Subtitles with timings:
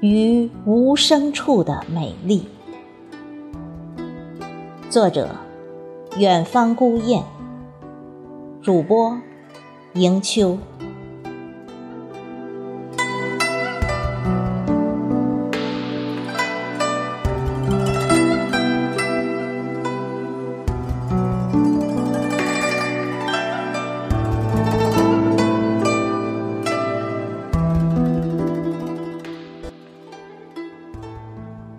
[0.00, 2.46] 于无声处的美丽。
[4.88, 5.28] 作者：
[6.16, 7.22] 远方孤雁。
[8.62, 9.18] 主播：
[9.92, 10.56] 迎秋。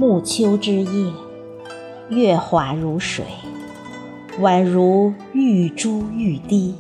[0.02, 1.14] 暮秋之夜，
[2.10, 3.24] 月华如水，
[4.40, 6.74] 宛如玉珠玉滴。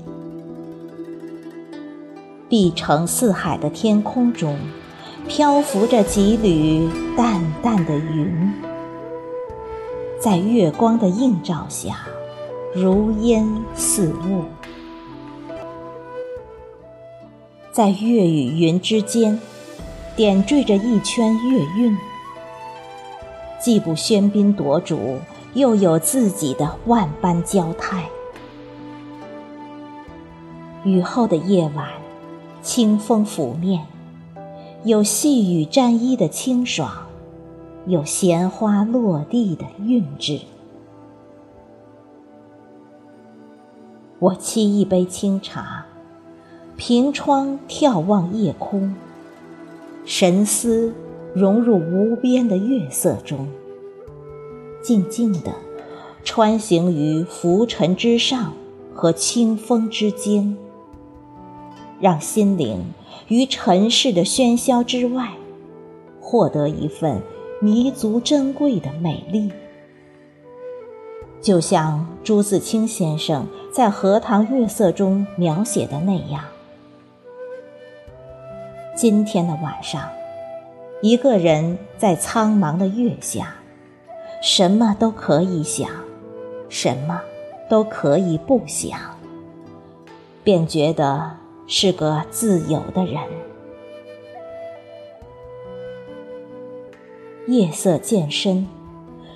[2.49, 4.57] 碧城四海的天空中，
[5.27, 8.52] 漂浮着几缕淡淡的云，
[10.20, 11.99] 在月光的映照下，
[12.73, 14.45] 如烟似雾。
[17.71, 19.40] 在月与云之间，
[20.15, 21.95] 点缀着一圈月晕。
[23.62, 25.20] 既不喧宾夺主，
[25.54, 28.09] 又有自己的万般娇态。
[30.84, 31.87] 雨后的夜晚，
[32.63, 33.85] 清风拂面，
[34.84, 36.91] 有细雨沾衣的清爽，
[37.85, 40.39] 有闲花落地的韵致。
[44.17, 45.85] 我沏一杯清茶，
[46.77, 48.95] 凭窗眺望夜空，
[50.04, 50.91] 神思。
[51.34, 53.48] 融入无边的月色中，
[54.82, 55.54] 静静地
[56.23, 58.54] 穿行于浮尘之上
[58.93, 60.57] 和清风之间，
[61.99, 62.84] 让心灵
[63.29, 65.31] 于尘世的喧嚣之外，
[66.19, 67.22] 获得一份
[67.62, 69.51] 弥足珍贵的美丽。
[71.41, 76.44] 就像朱自清先生在《荷塘月色》中描写的那样，
[78.95, 80.07] 今天的晚上。
[81.01, 83.56] 一个人在苍茫的月下，
[84.44, 85.89] 什么都可以想，
[86.69, 87.19] 什么
[87.67, 89.00] 都可以不想，
[90.44, 91.31] 便觉得
[91.66, 93.19] 是个自由的人。
[97.47, 98.67] 夜色渐深，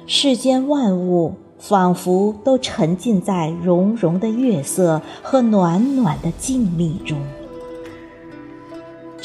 [0.05, 7.17] 世间万物仿佛都沉浸在融融的月色和暖暖的静谧中。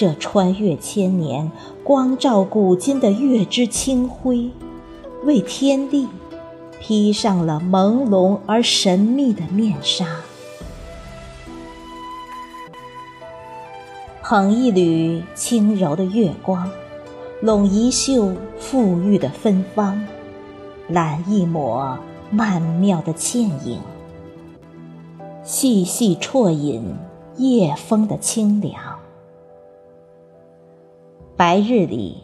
[0.00, 1.53] 这穿越千年、
[1.84, 4.50] 光照古今的月之清辉，
[5.27, 6.09] 为天地
[6.81, 10.06] 披上了朦胧而神秘的面纱。
[14.22, 16.71] 捧一缕轻柔的月光，
[17.43, 20.03] 拢一袖馥郁的芬芳，
[20.88, 21.99] 揽一抹
[22.31, 23.78] 曼妙的倩影，
[25.44, 26.97] 细细啜饮
[27.37, 28.90] 夜风的清凉。
[31.41, 32.19] 白日里，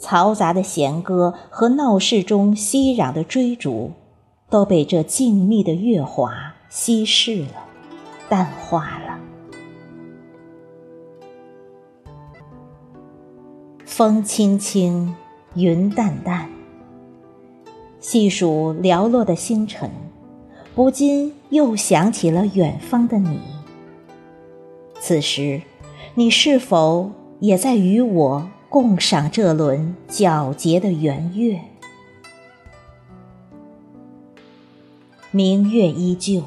[0.00, 3.92] 嘈杂的弦歌和闹市中熙攘的追逐，
[4.48, 7.66] 都被这静谧的月华稀释了，
[8.30, 9.18] 淡化了。
[13.84, 15.14] 风轻轻，
[15.52, 16.48] 云淡淡，
[18.00, 19.90] 细数寥落的星辰，
[20.74, 23.38] 不禁又想起了远方的你。
[24.98, 25.60] 此时，
[26.14, 27.10] 你是否？
[27.40, 31.60] 也在与我共赏这轮皎洁的圆月。
[35.30, 36.44] 明月依旧，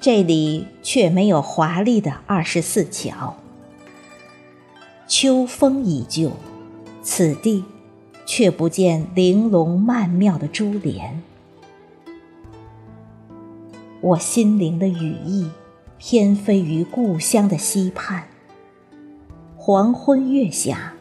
[0.00, 3.34] 这里却没有华丽的二十四桥；
[5.06, 6.32] 秋风依旧，
[7.02, 7.62] 此地
[8.24, 11.22] 却不见玲珑曼妙的珠帘。
[14.00, 15.50] 我心灵的羽翼
[15.98, 18.29] 偏飞于故乡的溪畔。
[19.62, 20.94] 黄昏月下，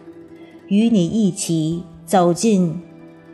[0.68, 2.84] 与你一起走进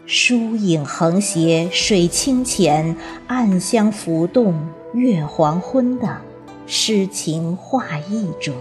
[0.05, 2.95] 疏影横斜、水清浅、
[3.25, 4.53] 暗香浮动、
[4.93, 6.21] 月黄昏的
[6.67, 8.53] 诗情画意中。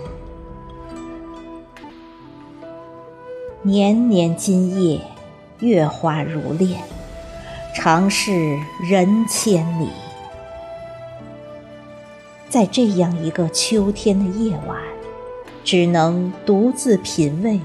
[3.60, 5.02] 年年今夜，
[5.58, 6.81] 月华如练，
[7.75, 9.90] 长是人千里。
[12.49, 14.94] 在这样一个秋天的夜晚。
[15.64, 17.58] 只能独自品味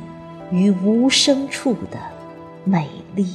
[0.51, 1.99] 于无声处的
[2.63, 3.27] 美丽。